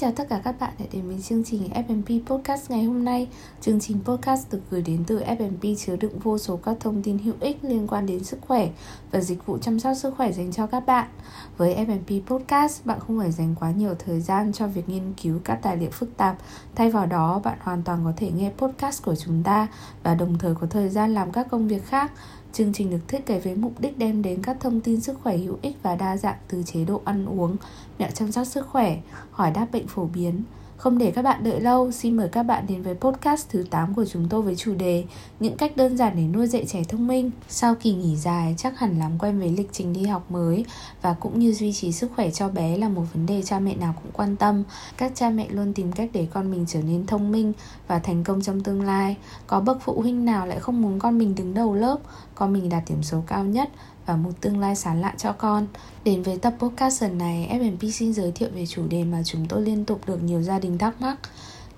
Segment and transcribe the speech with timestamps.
[0.00, 3.28] chào tất cả các bạn đã đến với chương trình FMP Podcast ngày hôm nay.
[3.60, 7.18] Chương trình podcast được gửi đến từ FMP chứa đựng vô số các thông tin
[7.18, 8.68] hữu ích liên quan đến sức khỏe
[9.10, 11.08] và dịch vụ chăm sóc sức khỏe dành cho các bạn.
[11.56, 15.40] Với FMP Podcast, bạn không phải dành quá nhiều thời gian cho việc nghiên cứu
[15.44, 16.36] các tài liệu phức tạp.
[16.74, 19.66] Thay vào đó, bạn hoàn toàn có thể nghe podcast của chúng ta
[20.02, 22.12] và đồng thời có thời gian làm các công việc khác
[22.52, 25.36] Chương trình được thiết kế với mục đích đem đến các thông tin sức khỏe
[25.36, 27.56] hữu ích và đa dạng từ chế độ ăn uống,
[27.98, 28.98] mẹo chăm sóc sức khỏe,
[29.30, 30.42] hỏi đáp bệnh phổ biến,
[30.80, 33.94] không để các bạn đợi lâu, xin mời các bạn đến với podcast thứ 8
[33.94, 35.04] của chúng tôi với chủ đề
[35.40, 37.30] Những cách đơn giản để nuôi dạy trẻ thông minh.
[37.48, 40.64] Sau kỳ nghỉ dài, chắc hẳn làm quen với lịch trình đi học mới
[41.02, 43.76] và cũng như duy trì sức khỏe cho bé là một vấn đề cha mẹ
[43.76, 44.62] nào cũng quan tâm.
[44.96, 47.52] Các cha mẹ luôn tìm cách để con mình trở nên thông minh
[47.88, 49.16] và thành công trong tương lai.
[49.46, 51.98] Có bậc phụ huynh nào lại không muốn con mình đứng đầu lớp,
[52.34, 53.70] con mình đạt điểm số cao nhất
[54.10, 55.66] và một tương lai sáng lạ cho con.
[56.04, 59.46] Đến với tập podcast lần này, FMP xin giới thiệu về chủ đề mà chúng
[59.48, 61.16] tôi liên tục được nhiều gia đình thắc mắc.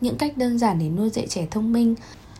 [0.00, 1.94] Những cách đơn giản để nuôi dạy trẻ thông minh.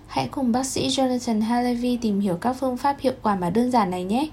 [0.06, 3.70] Hãy cùng bác sĩ Jonathan Halevi tìm hiểu các phương pháp hiệu quả mà đơn
[3.70, 4.28] giản này nhé.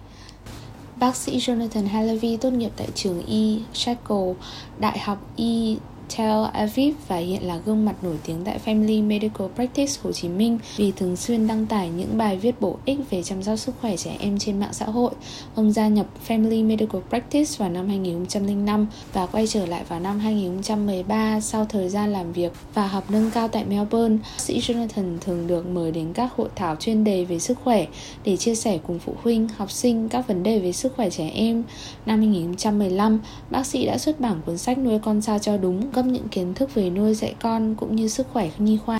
[0.95, 4.33] Bác sĩ Jonathan Halevi tốt nghiệp tại trường Y Shackle,
[4.79, 5.77] Đại học Y
[6.17, 10.29] Tel Aviv và hiện là gương mặt nổi tiếng tại Family Medical Practice Hồ Chí
[10.29, 13.75] Minh vì thường xuyên đăng tải những bài viết bổ ích về chăm sóc sức
[13.81, 15.11] khỏe trẻ em trên mạng xã hội.
[15.55, 20.19] Ông gia nhập Family Medical Practice vào năm 2005 và quay trở lại vào năm
[20.19, 24.17] 2013 sau thời gian làm việc và học nâng cao tại Melbourne.
[24.17, 27.85] Bác sĩ Jonathan thường được mời đến các hội thảo chuyên đề về sức khỏe
[28.23, 31.29] để chia sẻ cùng phụ huynh, học sinh các vấn đề về sức khỏe trẻ
[31.33, 31.63] em.
[32.05, 36.05] Năm 2015, bác sĩ đã xuất bản cuốn sách nuôi con sao cho đúng cấp
[36.05, 38.99] những kiến thức về nuôi dạy con cũng như sức khỏe nhi khoa.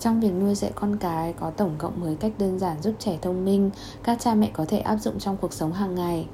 [0.00, 3.18] Trong việc nuôi dạy con cái có tổng cộng 10 cách đơn giản giúp trẻ
[3.22, 3.70] thông minh,
[4.02, 6.26] các cha mẹ có thể áp dụng trong cuộc sống hàng ngày.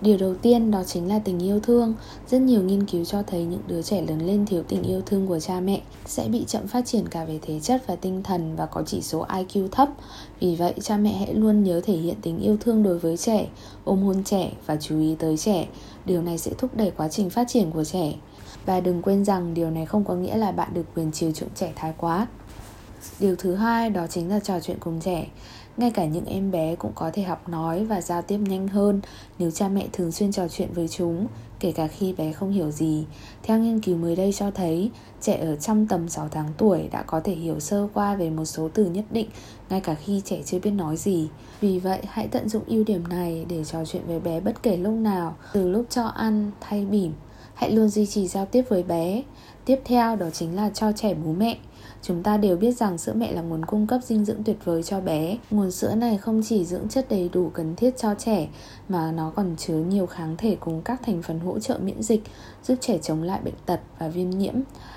[0.00, 1.94] Điều đầu tiên đó chính là tình yêu thương.
[2.30, 5.26] Rất nhiều nghiên cứu cho thấy những đứa trẻ lớn lên thiếu tình yêu thương
[5.26, 8.56] của cha mẹ sẽ bị chậm phát triển cả về thể chất và tinh thần
[8.56, 9.88] và có chỉ số IQ thấp.
[10.40, 13.46] Vì vậy, cha mẹ hãy luôn nhớ thể hiện tình yêu thương đối với trẻ,
[13.84, 15.68] ôm hôn trẻ và chú ý tới trẻ.
[16.04, 18.14] Điều này sẽ thúc đẩy quá trình phát triển của trẻ.
[18.66, 21.50] Và đừng quên rằng điều này không có nghĩa là bạn được quyền chiều chuộng
[21.54, 22.26] trẻ thái quá.
[23.20, 25.26] Điều thứ hai đó chính là trò chuyện cùng trẻ.
[25.78, 29.00] Ngay cả những em bé cũng có thể học nói và giao tiếp nhanh hơn
[29.38, 31.26] nếu cha mẹ thường xuyên trò chuyện với chúng,
[31.60, 33.04] kể cả khi bé không hiểu gì.
[33.42, 34.90] Theo nghiên cứu mới đây cho thấy,
[35.20, 38.44] trẻ ở trong tầm 6 tháng tuổi đã có thể hiểu sơ qua về một
[38.44, 39.28] số từ nhất định
[39.70, 41.28] ngay cả khi trẻ chưa biết nói gì.
[41.60, 44.76] Vì vậy, hãy tận dụng ưu điểm này để trò chuyện với bé bất kể
[44.76, 47.12] lúc nào, từ lúc cho ăn, thay bỉm,
[47.58, 49.22] Hãy luôn duy trì giao tiếp với bé.
[49.64, 51.58] Tiếp theo đó chính là cho trẻ bú mẹ.
[52.02, 54.82] Chúng ta đều biết rằng sữa mẹ là nguồn cung cấp dinh dưỡng tuyệt vời
[54.82, 55.38] cho bé.
[55.50, 58.48] Nguồn sữa này không chỉ dưỡng chất đầy đủ cần thiết cho trẻ
[58.88, 62.22] mà nó còn chứa nhiều kháng thể cùng các thành phần hỗ trợ miễn dịch,
[62.64, 64.54] giúp trẻ chống lại bệnh tật và viêm nhiễm.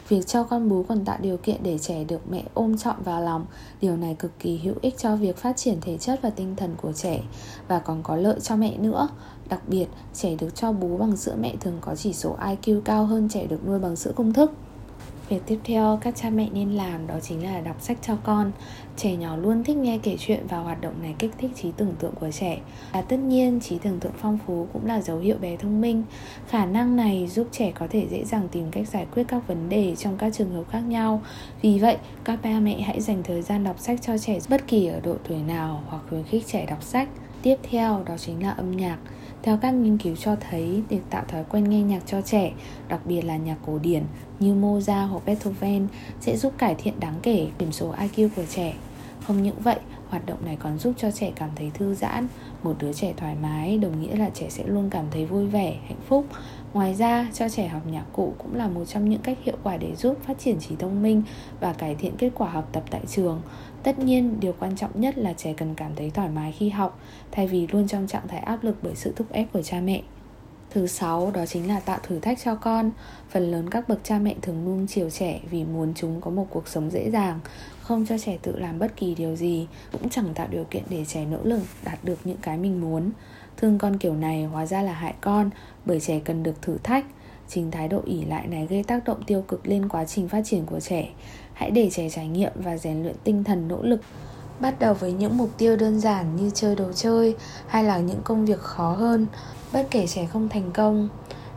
[0.07, 3.21] Việc cho con bú còn tạo điều kiện để trẻ được mẹ ôm trọn vào
[3.21, 3.45] lòng.
[3.81, 6.75] Điều này cực kỳ hữu ích cho việc phát triển thể chất và tinh thần
[6.81, 7.21] của trẻ
[7.67, 9.07] và còn có lợi cho mẹ nữa.
[9.49, 13.05] Đặc biệt, trẻ được cho bú bằng sữa mẹ thường có chỉ số IQ cao
[13.05, 14.51] hơn trẻ được nuôi bằng sữa công thức.
[15.31, 18.51] Việc tiếp theo các cha mẹ nên làm đó chính là đọc sách cho con.
[18.97, 21.93] Trẻ nhỏ luôn thích nghe kể chuyện và hoạt động này kích thích trí tưởng
[21.99, 22.59] tượng của trẻ.
[22.91, 26.03] Và tất nhiên, trí tưởng tượng phong phú cũng là dấu hiệu bé thông minh.
[26.47, 29.69] Khả năng này giúp trẻ có thể dễ dàng tìm cách giải quyết các vấn
[29.69, 31.21] đề trong các trường hợp khác nhau.
[31.61, 34.87] Vì vậy, các ba mẹ hãy dành thời gian đọc sách cho trẻ bất kỳ
[34.87, 37.09] ở độ tuổi nào hoặc khuyến khích trẻ đọc sách.
[37.41, 38.97] Tiếp theo đó chính là âm nhạc.
[39.43, 42.51] Theo các nghiên cứu cho thấy, việc tạo thói quen nghe nhạc cho trẻ,
[42.87, 44.03] đặc biệt là nhạc cổ điển
[44.39, 45.87] như Mozart hoặc Beethoven
[46.19, 48.73] sẽ giúp cải thiện đáng kể điểm số IQ của trẻ.
[49.27, 49.79] Không những vậy,
[50.09, 52.27] hoạt động này còn giúp cho trẻ cảm thấy thư giãn.
[52.63, 55.77] Một đứa trẻ thoải mái đồng nghĩa là trẻ sẽ luôn cảm thấy vui vẻ,
[55.87, 56.25] hạnh phúc.
[56.73, 59.77] Ngoài ra, cho trẻ học nhạc cụ cũng là một trong những cách hiệu quả
[59.77, 61.23] để giúp phát triển trí thông minh
[61.59, 63.41] và cải thiện kết quả học tập tại trường.
[63.83, 66.99] Tất nhiên, điều quan trọng nhất là trẻ cần cảm thấy thoải mái khi học,
[67.31, 70.01] thay vì luôn trong trạng thái áp lực bởi sự thúc ép của cha mẹ.
[70.73, 72.91] Thứ sáu đó chính là tạo thử thách cho con.
[73.29, 76.47] Phần lớn các bậc cha mẹ thường nuông chiều trẻ vì muốn chúng có một
[76.49, 77.39] cuộc sống dễ dàng
[77.81, 81.05] Không cho trẻ tự làm bất kỳ điều gì Cũng chẳng tạo điều kiện để
[81.05, 83.11] trẻ nỗ lực đạt được những cái mình muốn.
[83.57, 85.49] Thương con kiểu này hóa ra là hại con
[85.85, 87.05] Bởi trẻ cần được thử thách.
[87.53, 90.41] Chính thái độ ỉ lại này gây tác động tiêu cực lên quá trình phát
[90.45, 91.09] triển của trẻ.
[91.53, 94.01] Hãy để trẻ trải nghiệm và rèn luyện tinh thần nỗ lực.
[94.59, 97.35] Bắt đầu với những mục tiêu đơn giản như chơi đồ chơi
[97.67, 99.27] hay là những công việc khó hơn,
[99.73, 101.09] bất kể trẻ không thành công.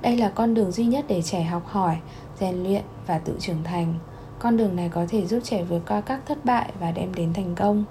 [0.02, 1.96] Đây là con đường duy nhất để trẻ học hỏi,
[2.40, 3.94] rèn luyện và tự trưởng thành.
[4.38, 7.32] Con đường này có thể giúp trẻ vượt qua các thất bại và đem đến
[7.32, 7.84] thành công.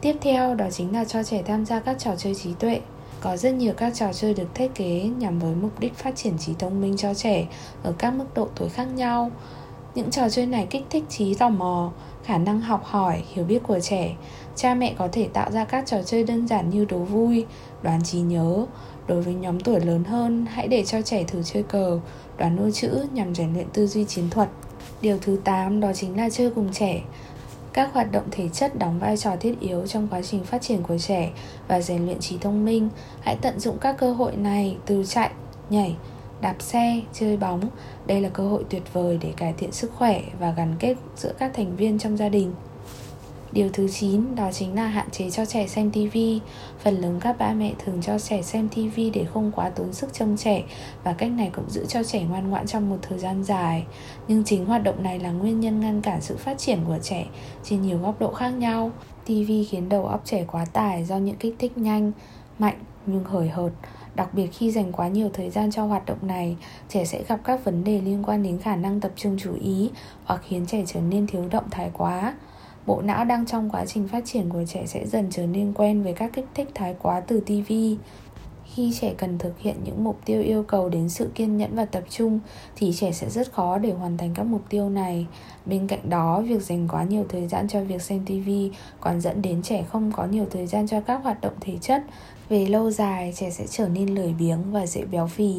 [0.00, 2.80] Tiếp theo đó chính là cho trẻ tham gia các trò chơi trí tuệ
[3.24, 6.38] có rất nhiều các trò chơi được thiết kế nhằm với mục đích phát triển
[6.38, 7.46] trí thông minh cho trẻ
[7.82, 9.30] ở các mức độ tuổi khác nhau
[9.94, 11.92] Những trò chơi này kích thích trí tò mò,
[12.24, 14.16] khả năng học hỏi, hiểu biết của trẻ.
[14.56, 17.46] Cha mẹ có thể tạo ra các trò chơi đơn giản như đố vui,
[17.82, 18.66] đoán trí nhớ.
[19.06, 22.00] Đối với nhóm tuổi lớn hơn, hãy để cho trẻ thử chơi cờ,
[22.38, 24.48] đoán ô chữ nhằm rèn luyện tư duy chiến thuật.
[25.00, 27.02] Điều thứ 8 đó chính là chơi cùng trẻ.
[27.74, 30.82] Các hoạt động thể chất đóng vai trò thiết yếu trong quá trình phát triển
[30.82, 31.32] của trẻ
[31.68, 32.88] và rèn luyện trí thông minh.
[33.20, 35.30] Hãy tận dụng các cơ hội này từ chạy,
[35.70, 35.96] nhảy,
[36.40, 37.60] đạp xe, chơi bóng.
[38.06, 41.32] Đây là cơ hội tuyệt vời để cải thiện sức khỏe và gắn kết giữa
[41.38, 42.52] các thành viên trong gia đình.
[43.54, 46.18] Điều thứ 9 đó chính là hạn chế cho trẻ xem TV.
[46.78, 50.12] Phần lớn các ba mẹ thường cho trẻ xem TV để không quá tốn sức
[50.12, 50.62] trông trẻ
[51.04, 53.86] và cách này cũng giữ cho trẻ ngoan ngoãn trong một thời gian dài.
[54.28, 57.26] Nhưng chính hoạt động này là nguyên nhân ngăn cản sự phát triển của trẻ
[57.64, 58.90] trên nhiều góc độ khác nhau.
[59.24, 62.12] TV khiến đầu óc trẻ quá tải do những kích thích nhanh,
[62.58, 63.72] mạnh nhưng hời hợt.
[64.14, 66.56] Đặc biệt khi dành quá nhiều thời gian cho hoạt động này,
[66.88, 69.90] trẻ sẽ gặp các vấn đề liên quan đến khả năng tập trung chú ý
[70.24, 72.34] hoặc khiến trẻ trở nên thiếu động thái quá
[72.86, 76.02] bộ não đang trong quá trình phát triển của trẻ sẽ dần trở nên quen
[76.02, 77.72] với các kích thích thái quá từ TV.
[78.74, 81.84] Khi trẻ cần thực hiện những mục tiêu yêu cầu đến sự kiên nhẫn và
[81.84, 82.40] tập trung
[82.76, 85.26] thì trẻ sẽ rất khó để hoàn thành các mục tiêu này.
[85.66, 88.50] Bên cạnh đó, việc dành quá nhiều thời gian cho việc xem TV
[89.00, 92.02] còn dẫn đến trẻ không có nhiều thời gian cho các hoạt động thể chất.
[92.48, 95.54] Về lâu dài, trẻ sẽ trở nên lười biếng và dễ béo phì.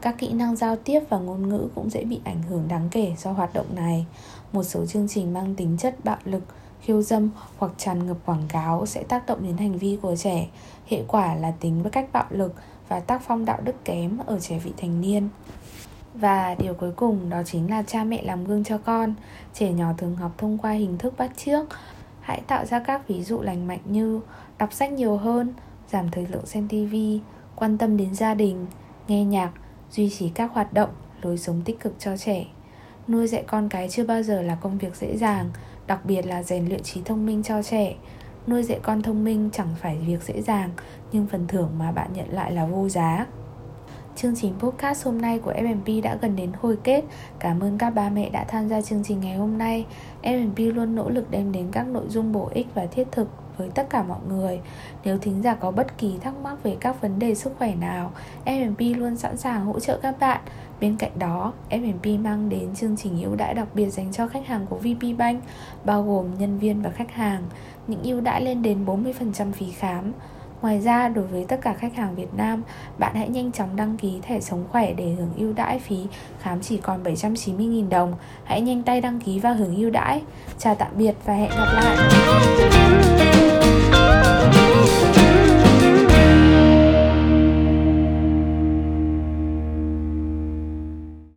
[0.00, 3.12] Các kỹ năng giao tiếp và ngôn ngữ cũng dễ bị ảnh hưởng đáng kể
[3.18, 4.06] do hoạt động này.
[4.52, 6.42] Một số chương trình mang tính chất bạo lực
[6.88, 10.48] khiêu dâm hoặc tràn ngập quảng cáo sẽ tác động đến hành vi của trẻ.
[10.86, 12.54] Hệ quả là tính với cách bạo lực
[12.88, 15.28] và tác phong đạo đức kém ở trẻ vị thành niên.
[16.14, 19.14] Và điều cuối cùng đó chính là cha mẹ làm gương cho con.
[19.54, 21.68] Trẻ nhỏ thường học thông qua hình thức bắt chước.
[22.20, 24.20] Hãy tạo ra các ví dụ lành mạnh như
[24.58, 25.54] đọc sách nhiều hơn,
[25.92, 26.94] giảm thời lượng xem TV,
[27.56, 28.66] quan tâm đến gia đình,
[29.08, 29.50] nghe nhạc,
[29.90, 30.90] duy trì các hoạt động,
[31.22, 32.46] lối sống tích cực cho trẻ.
[33.08, 35.50] Nuôi dạy con cái chưa bao giờ là công việc dễ dàng,
[35.88, 37.94] đặc biệt là rèn luyện trí thông minh cho trẻ.
[38.46, 40.70] Nuôi dạy con thông minh chẳng phải việc dễ dàng,
[41.12, 43.26] nhưng phần thưởng mà bạn nhận lại là vô giá.
[44.16, 47.04] Chương trình podcast hôm nay của FMP đã gần đến hồi kết.
[47.38, 49.86] Cảm ơn các ba mẹ đã tham gia chương trình ngày hôm nay.
[50.22, 53.70] FMP luôn nỗ lực đem đến các nội dung bổ ích và thiết thực với
[53.74, 54.60] tất cả mọi người.
[55.04, 58.12] Nếu thính giả có bất kỳ thắc mắc về các vấn đề sức khỏe nào,
[58.44, 60.40] FMP luôn sẵn sàng hỗ trợ các bạn.
[60.80, 64.46] Bên cạnh đó, FMP mang đến chương trình ưu đãi đặc biệt dành cho khách
[64.46, 65.42] hàng của VP Bank,
[65.84, 67.42] bao gồm nhân viên và khách hàng.
[67.86, 70.12] Những ưu đãi lên đến 40% phí khám.
[70.62, 72.62] Ngoài ra, đối với tất cả khách hàng Việt Nam,
[72.98, 76.06] bạn hãy nhanh chóng đăng ký thẻ sống khỏe để hưởng ưu đãi phí
[76.40, 78.14] khám chỉ còn 790.000 đồng.
[78.44, 80.22] Hãy nhanh tay đăng ký và hưởng ưu đãi.
[80.58, 81.96] Chào tạm biệt và hẹn gặp lại.